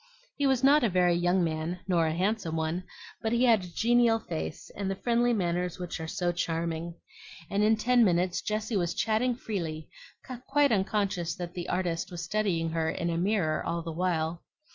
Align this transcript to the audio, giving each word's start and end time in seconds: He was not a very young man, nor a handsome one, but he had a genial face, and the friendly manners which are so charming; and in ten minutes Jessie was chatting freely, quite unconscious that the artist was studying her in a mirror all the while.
He 0.35 0.47
was 0.47 0.63
not 0.63 0.83
a 0.83 0.89
very 0.89 1.13
young 1.13 1.43
man, 1.43 1.81
nor 1.87 2.07
a 2.07 2.11
handsome 2.15 2.55
one, 2.55 2.85
but 3.21 3.31
he 3.31 3.43
had 3.43 3.63
a 3.63 3.67
genial 3.67 4.17
face, 4.17 4.71
and 4.75 4.89
the 4.89 4.95
friendly 4.95 5.31
manners 5.31 5.77
which 5.77 5.99
are 5.99 6.07
so 6.07 6.31
charming; 6.31 6.95
and 7.51 7.61
in 7.63 7.77
ten 7.77 8.03
minutes 8.03 8.41
Jessie 8.41 8.75
was 8.77 8.95
chatting 8.95 9.35
freely, 9.35 9.89
quite 10.47 10.71
unconscious 10.71 11.35
that 11.35 11.53
the 11.53 11.69
artist 11.69 12.09
was 12.09 12.23
studying 12.23 12.71
her 12.71 12.89
in 12.89 13.11
a 13.11 13.17
mirror 13.19 13.63
all 13.63 13.83
the 13.83 13.91
while. 13.91 14.41